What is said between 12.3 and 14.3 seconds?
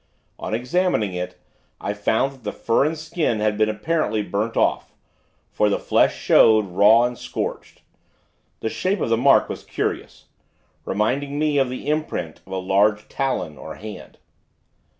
of a large talon or hand.